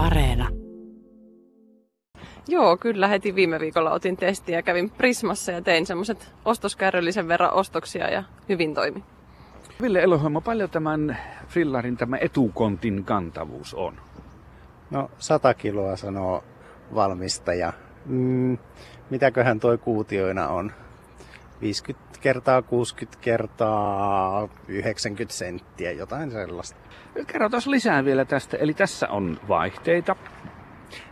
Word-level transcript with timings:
Areena. 0.00 0.48
Joo, 2.48 2.76
kyllä 2.76 3.08
heti 3.08 3.34
viime 3.34 3.60
viikolla 3.60 3.90
otin 3.90 4.16
testiä 4.16 4.58
ja 4.58 4.62
kävin 4.62 4.90
Prismassa 4.90 5.52
ja 5.52 5.62
tein 5.62 5.86
semmoiset 5.86 6.32
ostoskärryllisen 6.44 7.28
verran 7.28 7.52
ostoksia 7.52 8.10
ja 8.10 8.22
hyvin 8.48 8.74
toimi. 8.74 9.04
Ville 9.82 10.02
Elohoimo, 10.02 10.40
paljon 10.40 10.70
tämän 10.70 11.16
fillarin 11.48 11.96
tämä 11.96 12.16
etukontin 12.20 13.04
kantavuus 13.04 13.74
on? 13.74 13.94
No 14.90 15.10
100 15.18 15.54
kiloa 15.54 15.96
sanoo 15.96 16.44
valmistaja. 16.94 17.72
Mm, 18.06 18.58
mitäköhän 19.10 19.60
toi 19.60 19.78
kuutioina 19.78 20.48
on? 20.48 20.72
50 21.60 22.18
kertaa 22.20 22.62
60 22.62 23.18
kertaa 23.20 24.48
90 24.68 25.34
senttiä, 25.34 25.92
jotain 25.92 26.30
sellaista. 26.30 26.80
Kerrotaan 27.26 27.62
lisää 27.66 28.04
vielä 28.04 28.24
tästä. 28.24 28.56
Eli 28.56 28.74
tässä 28.74 29.08
on 29.08 29.40
vaihteita. 29.48 30.16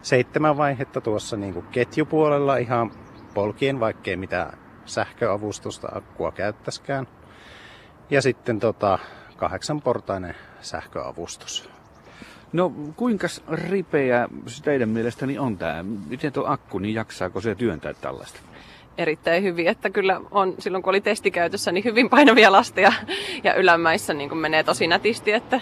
Seitsemän 0.03 0.57
vaihetta 0.57 1.01
tuossa 1.01 1.37
niin 1.37 1.55
kuin 1.55 1.67
ketjupuolella 1.67 2.57
ihan 2.57 2.91
polkien, 3.35 3.81
vaikkei 3.81 4.17
mitä 4.17 4.53
sähköavustusta 4.85 5.89
akkua 5.95 6.33
käyttäskään. 6.33 7.07
Ja 8.11 8.23
sitten 8.23 8.61
tota, 8.61 8.99
kahdeksanportainen 9.37 10.35
sähköavustus. 10.61 11.71
No 12.53 12.73
kuinka 12.97 13.27
ripeä 13.53 14.29
se 14.47 14.63
teidän 14.63 14.89
mielestäni 14.89 15.39
on 15.39 15.59
tämä? 15.59 15.83
Miten 15.83 16.33
tuo 16.33 16.45
akku, 16.47 16.79
niin 16.79 16.95
jaksaako 16.95 17.41
se 17.41 17.55
työntää 17.55 17.95
tällaista? 17.95 18.41
Erittäin 18.99 19.43
hyvin, 19.43 19.69
että 19.69 19.91
kyllä 19.91 20.21
on 20.31 20.55
silloin 20.59 20.83
kun 20.83 20.91
oli 20.91 21.01
testikäytössä 21.01 21.73
niin 21.73 21.85
hyvin 21.85 22.11
painavia 22.11 22.53
lasteja 22.53 22.93
ja 23.45 23.55
ylämäissä 23.55 24.15
niin 24.15 24.29
kuin 24.29 24.39
menee 24.39 24.65
tosi 24.65 24.87
nätisti, 24.87 25.33
että 25.33 25.61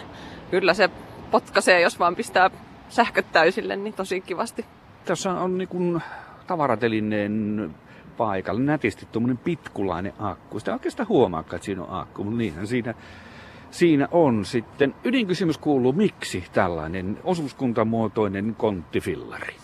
kyllä 0.50 0.74
se 0.74 0.90
potkaisee, 1.30 1.80
jos 1.80 1.98
vaan 1.98 2.16
pistää 2.16 2.50
sähköt 2.88 3.26
täysille, 3.32 3.76
niin 3.76 3.94
tosi 3.94 4.20
kivasti. 4.20 4.64
Tässä 5.04 5.32
on 5.32 5.58
niin 5.58 5.68
kuin 5.68 6.02
tavaratelineen 6.46 7.70
paikalla 8.16 8.60
nätisti 8.60 9.08
tuommoinen 9.12 9.38
pitkulainen 9.38 10.12
akku. 10.18 10.58
Sitä 10.58 10.72
oikeastaan 10.72 11.08
huomaa, 11.08 11.40
että 11.40 11.58
siinä 11.60 11.82
on 11.82 12.00
akku, 12.00 12.24
mutta 12.24 12.38
niinhän 12.38 12.66
siinä, 12.66 12.94
siinä 13.70 14.08
on 14.10 14.44
sitten. 14.44 14.94
Ydinkysymys 15.04 15.58
kuuluu, 15.58 15.92
miksi 15.92 16.44
tällainen 16.52 17.18
osuuskuntamuotoinen 17.24 18.54
konttifillari? 18.58 19.54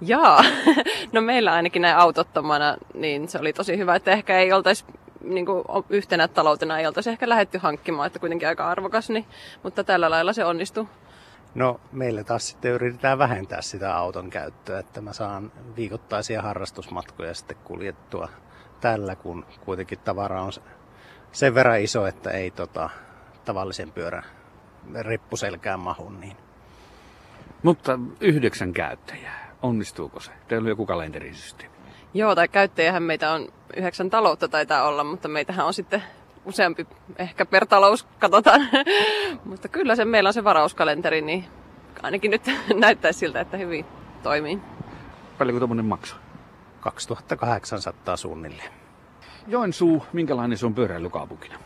Jaa, 0.00 0.44
no 1.12 1.20
meillä 1.20 1.52
ainakin 1.52 1.82
näin 1.82 1.96
autottomana, 1.96 2.76
niin 2.94 3.28
se 3.28 3.38
oli 3.38 3.52
tosi 3.52 3.78
hyvä, 3.78 3.96
että 3.96 4.10
ehkä 4.10 4.38
ei 4.38 4.52
oltaisi 4.52 4.84
niin 5.24 5.46
kuin 5.46 5.64
yhtenä 5.90 6.28
taloutena 6.28 6.78
ei 6.78 6.86
oltaisi 6.86 7.10
ehkä 7.10 7.28
lähetty 7.28 7.58
hankkimaan, 7.58 8.06
että 8.06 8.18
kuitenkin 8.18 8.48
aika 8.48 8.68
arvokas, 8.68 9.10
niin, 9.10 9.26
mutta 9.62 9.84
tällä 9.84 10.10
lailla 10.10 10.32
se 10.32 10.44
onnistuu. 10.44 10.88
No 11.54 11.80
meillä 11.92 12.24
taas 12.24 12.48
sitten 12.48 12.72
yritetään 12.72 13.18
vähentää 13.18 13.62
sitä 13.62 13.96
auton 13.96 14.30
käyttöä, 14.30 14.78
että 14.78 15.00
mä 15.00 15.12
saan 15.12 15.52
viikoittaisia 15.76 16.42
harrastusmatkoja 16.42 17.34
sitten 17.34 17.56
kuljettua 17.64 18.28
tällä, 18.80 19.16
kun 19.16 19.46
kuitenkin 19.64 19.98
tavara 19.98 20.42
on 20.42 20.52
sen 21.32 21.54
verran 21.54 21.80
iso, 21.80 22.06
että 22.06 22.30
ei 22.30 22.50
tota, 22.50 22.90
tavallisen 23.44 23.92
pyörän 23.92 24.24
rippuselkään 25.00 25.80
mahu. 25.80 26.10
Niin. 26.10 26.36
Mutta 27.62 27.98
yhdeksän 28.20 28.72
käyttäjää, 28.72 29.49
onnistuuko 29.62 30.20
se? 30.20 30.30
Teillä 30.48 30.64
on 30.64 30.68
joku 30.68 30.86
kalenterisysteemi. 30.86 31.74
Joo, 32.14 32.34
tai 32.34 32.48
käyttäjähän 32.48 33.02
meitä 33.02 33.32
on 33.32 33.48
yhdeksän 33.76 34.10
taloutta 34.10 34.48
taitaa 34.48 34.88
olla, 34.88 35.04
mutta 35.04 35.28
meitähän 35.28 35.66
on 35.66 35.74
sitten 35.74 36.02
useampi 36.44 36.86
ehkä 37.18 37.46
per 37.46 37.66
talous, 37.66 38.06
katsotaan. 38.18 38.68
Mutta 39.44 39.68
kyllä 39.68 39.96
se, 39.96 40.04
meillä 40.04 40.28
on 40.28 40.34
se 40.34 40.44
varauskalenteri, 40.44 41.20
niin 41.20 41.44
ainakin 42.02 42.30
nyt 42.30 42.42
näyttää 42.74 43.12
siltä, 43.12 43.40
että 43.40 43.56
hyvin 43.56 43.84
toimii. 44.22 44.58
Paljonko 45.38 45.58
tuommoinen 45.58 45.84
maksaa? 45.84 46.18
2800 46.80 48.16
suunnilleen. 48.16 48.70
Joensuu, 49.46 50.06
minkälainen 50.12 50.58
se 50.58 50.66
on 50.66 50.74
pyöräilykaupunkina? 50.74 51.58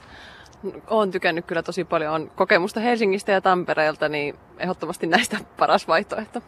Olen 0.86 1.10
tykännyt 1.10 1.46
kyllä 1.46 1.62
tosi 1.62 1.84
paljon. 1.84 2.14
On 2.14 2.30
kokemusta 2.36 2.80
Helsingistä 2.80 3.32
ja 3.32 3.40
Tampereelta, 3.40 4.08
niin 4.08 4.34
ehdottomasti 4.58 5.06
näistä 5.06 5.38
paras 5.58 5.88
vaihtoehto. 5.88 6.40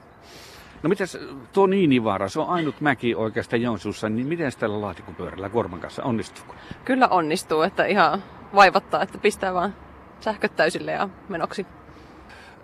No 0.83 0.89
mitäs 0.89 1.19
tuo 1.53 1.67
Niinivaara, 1.67 2.29
se 2.29 2.41
on 2.41 2.49
ainut 2.49 2.81
mäki 2.81 3.15
oikeastaan 3.15 3.63
Joensuussa, 3.63 4.09
niin 4.09 4.27
miten 4.27 4.53
tällä 4.59 4.81
laatikopyörällä 4.81 5.49
kuorman 5.49 5.81
kanssa 5.81 6.03
onnistuu? 6.03 6.45
Kyllä 6.85 7.09
onnistuu, 7.09 7.63
että 7.63 7.85
ihan 7.85 8.23
vaivattaa, 8.55 9.03
että 9.03 9.19
pistää 9.19 9.55
vaan 9.55 9.75
sähköt 10.21 10.57
täysille 10.57 10.93
ja 10.93 11.09
menoksi. 11.29 11.67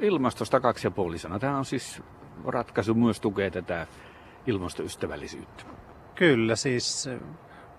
Ilmastosta 0.01 0.61
kaksi 0.61 0.87
ja 0.87 0.91
puoli 0.91 1.19
sana. 1.19 1.39
Tämä 1.39 1.59
on 1.59 1.65
siis 1.65 2.03
ratkaisu 2.47 2.95
myös 2.95 3.21
tukee 3.21 3.51
tätä 3.51 3.87
ilmastoystävällisyyttä. 4.47 5.65
Kyllä, 6.15 6.57
siis 6.57 7.09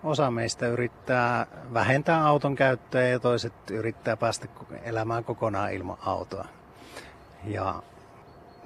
osa 0.02 0.30
meistä 0.30 0.68
yrittää 0.68 1.46
vähentää 1.74 2.26
auton 2.26 2.54
käyttöä 2.54 3.02
ja 3.02 3.18
toiset 3.18 3.70
yrittää 3.70 4.16
päästä 4.16 4.48
elämään 4.82 5.24
kokonaan 5.24 5.72
ilman 5.72 5.98
autoa. 6.06 6.44
Ja 7.44 7.82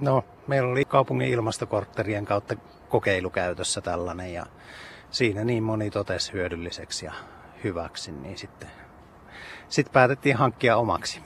No, 0.01 0.25
meillä 0.47 0.69
oli 0.69 0.85
kaupungin 0.85 1.29
ilmastokortterien 1.29 2.25
kautta 2.25 2.57
kokeilukäytössä 2.89 3.81
tällainen 3.81 4.35
ja 4.35 4.47
siinä 5.11 5.45
niin 5.45 5.63
moni 5.63 5.91
totesi 5.91 6.33
hyödylliseksi 6.33 7.07
ja 7.07 7.13
hyväksi, 7.65 8.13
niin 8.13 8.39
sitten, 8.39 8.69
sitten 9.69 9.93
päätettiin 9.93 10.37
hankkia 10.37 10.77
omaksi. 10.77 11.21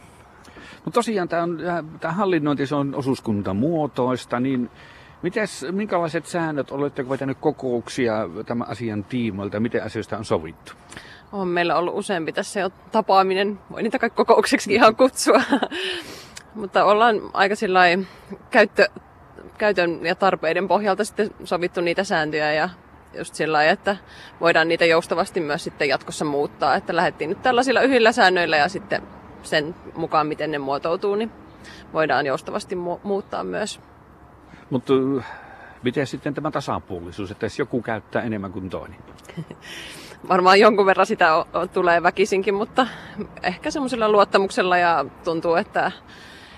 No 0.87 0.93
tosiaan 0.93 1.29
tämä, 1.29 1.43
on, 1.43 1.59
tämä 2.01 2.15
hallinnointi 2.15 2.67
se 2.67 2.75
on 2.75 2.95
osuuskuntamuotoista, 2.95 4.41
niin 4.41 4.71
Mites, 5.23 5.67
minkälaiset 5.71 6.27
säännöt, 6.27 6.71
oletteko 6.71 7.11
vetänyt 7.11 7.39
kokouksia 7.41 8.15
tämän 8.47 8.69
asian 8.69 9.05
tiimoilta, 9.05 9.61
miten 9.61 9.83
asioista 9.83 10.19
on 10.19 10.25
sovittu? 10.25 10.73
On 11.33 11.49
meillä 11.49 11.77
ollut 11.77 11.95
useampi 11.97 12.33
tässä 12.33 12.61
jo 12.61 12.71
tapaaminen, 12.93 13.59
voi 13.71 13.83
niitä 13.83 13.99
kaikki 13.99 14.17
kokoukseksi 14.17 14.75
ihan 14.75 14.97
kutsua. 14.97 15.43
Mutta 16.55 16.85
ollaan 16.85 17.21
aika 17.33 17.55
käyttö, 18.51 18.89
käytön 19.59 20.07
ja 20.07 20.15
tarpeiden 20.15 20.69
pohjalta 20.69 21.05
sitten 21.05 21.31
sovittu 21.45 21.81
niitä 21.81 22.05
sääntöjä 22.05 22.53
ja 22.53 22.69
just 23.19 23.35
sillä 23.35 23.65
että 23.65 23.97
voidaan 24.41 24.69
niitä 24.69 24.85
joustavasti 24.85 25.41
myös 25.41 25.65
sitten 25.65 25.89
jatkossa 25.89 26.25
muuttaa. 26.25 26.75
Että 26.75 26.97
lähdettiin 26.97 27.29
nyt 27.29 27.43
tällaisilla 27.43 27.81
yhdillä 27.81 28.13
säännöillä 28.13 28.57
ja 28.57 28.69
sitten 28.69 29.03
sen 29.43 29.75
mukaan, 29.97 30.27
miten 30.27 30.51
ne 30.51 30.59
muotoutuu, 30.59 31.15
niin 31.15 31.33
voidaan 31.93 32.27
joustavasti 32.27 32.75
mu- 32.75 33.01
muuttaa 33.03 33.45
myös. 33.45 33.81
Mutta 34.71 34.93
miten 35.83 36.07
sitten 36.07 36.35
tämä 36.35 36.51
tasapuolisuus, 36.51 37.31
että 37.31 37.47
jos 37.47 37.59
joku 37.59 37.83
käyttää 37.83 38.23
enemmän 38.23 38.53
kuin 38.53 38.71
toinen? 38.71 38.99
Varmaan 40.29 40.61
jonkun 40.61 40.87
verran 40.87 41.07
sitä 41.07 41.37
o- 41.37 41.47
o- 41.53 41.67
tulee 41.67 42.03
väkisinkin, 42.03 42.55
mutta 42.55 42.87
ehkä 43.43 43.71
semmoisella 43.71 44.09
luottamuksella 44.09 44.79
ja 44.79 45.05
tuntuu, 45.25 45.55
että 45.55 45.93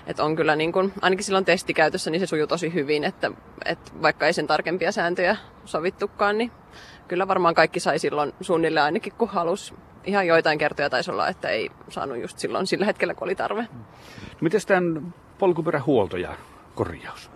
että 0.07 0.23
on 0.23 0.35
kyllä 0.35 0.55
niin 0.55 0.71
kuin, 0.71 0.93
ainakin 1.01 1.23
silloin 1.23 1.45
testikäytössä, 1.45 2.11
niin 2.11 2.19
se 2.19 2.25
sujuu 2.25 2.47
tosi 2.47 2.73
hyvin, 2.73 3.03
että, 3.03 3.31
että 3.65 3.91
vaikka 4.01 4.25
ei 4.25 4.33
sen 4.33 4.47
tarkempia 4.47 4.91
sääntöjä 4.91 5.37
sovittukaan, 5.65 6.37
niin 6.37 6.51
kyllä 7.07 7.27
varmaan 7.27 7.55
kaikki 7.55 7.79
sai 7.79 7.99
silloin 7.99 8.33
suunnilleen 8.41 8.85
ainakin 8.85 9.13
kun 9.17 9.29
halus. 9.29 9.73
Ihan 10.03 10.27
joitain 10.27 10.57
kertoja 10.57 10.89
taisi 10.89 11.11
olla, 11.11 11.27
että 11.27 11.49
ei 11.49 11.69
saanut 11.89 12.21
just 12.21 12.39
silloin 12.39 12.67
sillä 12.67 12.85
hetkellä, 12.85 13.13
kun 13.13 13.25
oli 13.27 13.35
tarve. 13.35 13.61
No, 13.61 13.79
miten 14.41 14.61
tämän 14.67 15.13
polkupyörähuolto 15.37 16.17
ja 16.17 16.35
korjaus? 16.75 17.31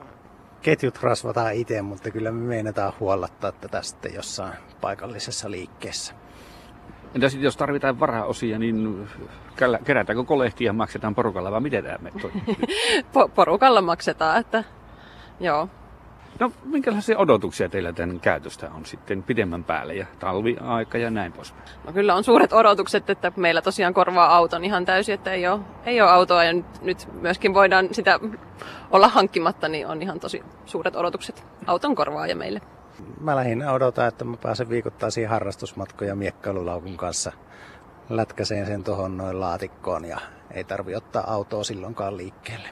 Ketjut 0.62 1.04
rasvataan 1.04 1.54
itse, 1.54 1.82
mutta 1.82 2.12
kyllä 2.12 2.32
me 2.32 2.48
meinataan 2.48 2.94
huollattaa 3.00 3.52
tätä 3.52 3.82
sitten 3.82 4.14
jossain 4.14 4.54
paikallisessa 4.82 5.52
liikkeessä. 5.52 6.14
Entä 7.16 7.30
sitten 7.30 7.46
jos 7.46 7.58
tarvitaan 7.58 8.00
varaosia, 8.00 8.60
niin 8.60 9.08
kerätäänkö 9.86 10.24
kolehtia 10.24 10.66
ja 10.66 10.74
maksetaan 10.74 11.16
porukalla 11.16 11.52
vai 11.52 11.62
miten 11.62 11.84
tämä 11.84 12.10
porukalla 13.36 13.82
maksetaan, 13.82 14.40
että 14.40 14.64
joo. 15.40 15.70
No 16.40 16.52
minkälaisia 16.66 17.18
odotuksia 17.18 17.70
teillä 17.70 17.94
tämän 17.94 18.20
käytöstä 18.20 18.72
on 18.76 18.86
sitten 18.86 19.24
pidemmän 19.24 19.64
päälle 19.64 19.96
ja 19.96 20.06
talviaika 20.20 20.98
ja 20.98 21.10
näin 21.10 21.32
pois? 21.34 21.54
No 21.86 21.94
kyllä 21.94 22.16
on 22.16 22.24
suuret 22.24 22.54
odotukset, 22.54 23.10
että 23.10 23.32
meillä 23.36 23.62
tosiaan 23.62 23.94
korvaa 23.94 24.36
auton 24.36 24.66
ihan 24.66 24.86
täysin, 24.86 25.16
että 25.16 25.32
ei 25.32 25.48
ole, 25.48 25.60
ei 25.86 26.02
ole 26.02 26.10
autoa 26.10 26.44
ja 26.44 26.54
nyt 26.82 27.08
myöskin 27.22 27.54
voidaan 27.54 27.88
sitä 27.92 28.20
olla 28.92 29.08
hankkimatta, 29.08 29.68
niin 29.68 29.88
on 29.88 30.02
ihan 30.02 30.20
tosi 30.20 30.44
suuret 30.66 30.96
odotukset 30.96 31.46
auton 31.68 31.96
korvaa 31.96 32.28
ja 32.28 32.36
meille 32.36 32.62
mä 33.22 33.36
lähinnä 33.36 33.72
odotan, 33.72 34.08
että 34.08 34.26
mä 34.26 34.38
pääsen 34.38 34.70
viikoittaisiin 34.70 35.30
harrastusmatkoja 35.30 36.16
miekkailulaukun 36.16 36.98
kanssa 36.98 37.32
lätkäseen 38.10 38.66
sen 38.66 38.84
tuohon 38.84 39.18
noin 39.18 39.40
laatikkoon 39.40 40.06
ja 40.06 40.20
ei 40.52 40.64
tarvi 40.64 40.96
ottaa 40.96 41.34
autoa 41.34 41.64
silloinkaan 41.64 42.18
liikkeelle. 42.18 42.70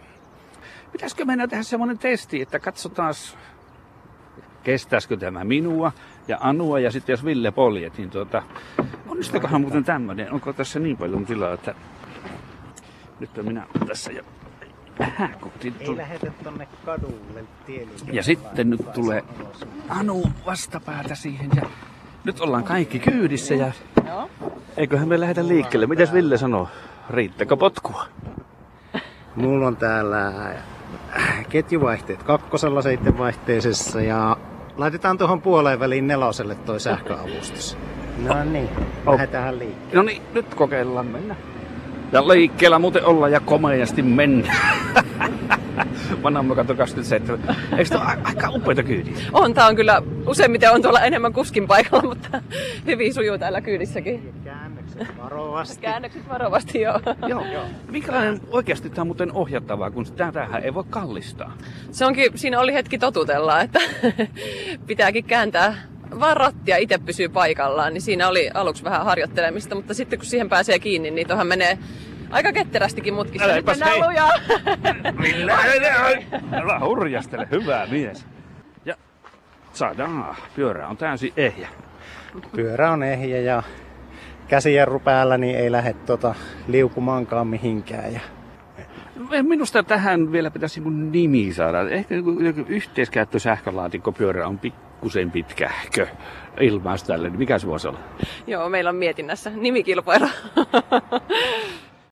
Pitäisikö 0.91 1.25
mennä 1.25 1.47
tehdä 1.47 1.63
semmoinen 1.63 1.97
testi, 1.97 2.41
että 2.41 2.59
katsotaan 2.59 3.13
kestäisikö 4.63 5.17
tämä 5.17 5.43
minua 5.43 5.91
ja 6.27 6.37
Anua 6.41 6.79
ja 6.79 6.91
sitten 6.91 7.13
jos 7.13 7.25
Ville 7.25 7.51
poljet, 7.51 7.97
niin 7.97 8.09
tuota, 8.09 8.43
onnistukohan 9.07 9.61
muuten 9.61 9.83
tämmöinen, 9.83 10.31
onko 10.31 10.53
tässä 10.53 10.79
niin 10.79 10.97
paljon 10.97 11.25
tilaa, 11.25 11.53
että 11.53 11.75
nyt 13.19 13.29
minä 13.41 13.67
tässä 13.87 14.11
ja 14.11 14.23
kun 15.41 15.51
Ei 15.63 15.71
tuli- 15.71 15.97
lähetä 15.97 16.31
tonne 16.43 16.67
kadulle. 16.85 17.43
Ja 18.11 18.23
sitten 18.23 18.69
nyt 18.69 18.93
tulee 18.93 19.23
Anu 19.89 20.23
vastapäätä 20.45 21.15
siihen 21.15 21.49
ja 21.55 21.61
nyt 22.23 22.39
ollaan 22.39 22.63
kaikki 22.63 22.99
kyydissä 22.99 23.55
ja 23.55 23.71
Joo. 24.07 24.29
eiköhän 24.77 25.07
me 25.07 25.19
lähdetä 25.19 25.47
liikkeelle. 25.47 25.87
Mitäs 25.87 26.13
Ville 26.13 26.37
sanoo? 26.37 26.67
Riittääkö 27.09 27.57
potkua? 27.57 28.05
Mulla 29.35 29.67
on 29.67 29.77
täällä 29.77 30.33
ketjuvaihteet 31.49 32.23
kakkosella 32.23 32.81
seitsemänvaihteisessa 32.81 34.01
ja 34.01 34.37
laitetaan 34.77 35.17
tuohon 35.17 35.41
puoleen 35.41 35.79
väliin 35.79 36.07
neloselle 36.07 36.55
toi 36.55 36.79
sähköavustus. 36.79 37.77
No 38.23 38.43
niin, 38.43 38.69
Oh. 39.05 39.13
lähdetään 39.13 39.59
liikkeelle. 39.59 39.95
No 39.95 40.01
niin, 40.03 40.21
nyt 40.33 40.55
kokeillaan 40.55 41.05
mennä. 41.05 41.35
Ja 42.11 42.27
liikkeellä 42.27 42.79
muuten 42.79 43.05
ollaan 43.05 43.31
ja 43.31 43.39
komeasti 43.39 44.01
mennä. 44.01 44.55
Vanhamma 46.23 46.55
kato 46.55 46.75
27. 46.75 47.55
Eikö 47.77 47.89
tämä 47.89 48.05
ole 48.05 48.17
aika 48.23 48.49
upeita 48.49 48.83
kyydiä? 48.83 49.13
On, 49.33 49.53
tää 49.53 49.67
on 49.67 49.75
kyllä, 49.75 50.01
useimmiten 50.27 50.71
on 50.71 50.81
tuolla 50.81 51.01
enemmän 51.01 51.33
kuskin 51.33 51.67
paikalla, 51.67 52.03
mutta 52.03 52.41
hyvin 52.85 53.13
sujuu 53.13 53.37
täällä 53.37 53.61
kyydissäkin. 53.61 54.33
Käännökset 54.43 55.07
varovasti. 55.17 55.81
Käännökset 55.81 56.29
varovasti 56.29 56.81
joo. 56.81 56.99
Joo. 57.27 57.43
Minkälainen 57.91 58.41
oikeasti 58.51 58.89
tämä 58.89 59.01
on 59.01 59.07
muuten 59.07 59.31
ohjattavaa, 59.31 59.91
kun 59.91 60.05
tätähän 60.15 60.63
ei 60.63 60.73
voi 60.73 60.83
kallistaa? 60.89 61.53
Se 61.91 62.05
onkin, 62.05 62.31
siinä 62.35 62.59
oli 62.59 62.73
hetki 62.73 62.97
totutella, 62.97 63.61
että 63.61 63.79
pitääkin 64.87 65.25
kääntää 65.25 65.75
vaan 66.19 66.37
rattia 66.37 66.77
itse 66.77 66.97
pysyy 66.97 67.29
paikallaan, 67.29 67.93
niin 67.93 68.01
siinä 68.01 68.27
oli 68.27 68.49
aluksi 68.53 68.83
vähän 68.83 69.05
harjoittelemista, 69.05 69.75
mutta 69.75 69.93
sitten 69.93 70.19
kun 70.19 70.25
siihen 70.25 70.49
pääsee 70.49 70.79
kiinni, 70.79 71.11
niin 71.11 71.27
tuohon 71.27 71.47
menee 71.47 71.77
aika 72.29 72.53
ketterästikin 72.53 73.13
mutkissa. 73.13 73.47
Äläpäs 73.47 73.79
mennään 73.79 73.99
hei. 73.99 74.07
lujaa. 74.07 74.31
Millä? 75.27 75.57
Älä 76.53 76.79
hurjastele, 76.79 77.47
hyvä 77.51 77.87
mies. 77.91 78.25
Ja 78.85 78.95
saadaan, 79.73 80.35
pyörä 80.55 80.87
on 80.87 80.97
täysin 80.97 81.33
ehjä. 81.37 81.67
Pyörä 82.55 82.91
on 82.91 83.03
ehjä 83.03 83.39
ja 83.41 83.63
käsijarru 84.47 84.99
päällä, 84.99 85.37
niin 85.37 85.55
ei 85.57 85.71
lähde 85.71 85.93
tota 85.93 86.35
liukumaankaan 86.67 87.47
mihinkään. 87.47 88.13
Ja 88.13 88.19
Minusta 89.43 89.83
tähän 89.83 90.31
vielä 90.31 90.51
pitäisi 90.51 90.81
mun 90.81 91.11
nimi 91.11 91.53
saada. 91.53 91.89
Ehkä 91.89 92.15
joku- 92.15 92.39
joku 92.39 92.61
yhteiskäyttö 92.67 93.39
sähkölaatikkopyörä 93.39 94.47
on 94.47 94.59
pikkusen 94.97 95.31
pitkähkö 95.31 96.07
ilmaus 96.59 97.03
tälle. 97.03 97.29
Mikä 97.29 97.59
se 97.59 97.67
voisi 97.67 97.87
olla? 97.87 97.99
Joo, 98.47 98.69
meillä 98.69 98.89
on 98.89 98.95
mietinnässä 98.95 99.49
nimikilpailu. 99.49 100.27